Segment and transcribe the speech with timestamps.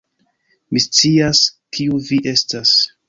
[0.77, 1.43] Mi scias,
[1.79, 2.73] kiu vi estas.